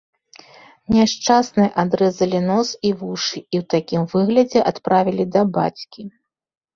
[0.93, 6.01] Няшчаснай адрэзалі нос і вушы, і ў такім выглядзе адправілі да бацькі.